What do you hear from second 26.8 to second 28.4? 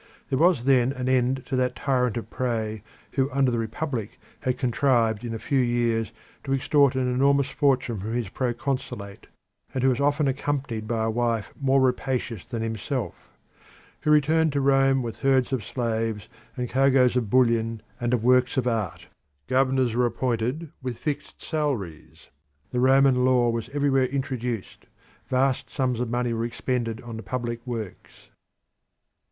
on the public works.